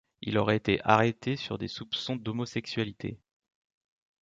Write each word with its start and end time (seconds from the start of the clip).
Il 0.23 0.39
aurait 0.39 0.55
été 0.55 0.81
arrêté 0.83 1.35
sur 1.35 1.59
des 1.59 1.67
soupçons 1.67 2.15
d'homosexualité. 2.15 3.19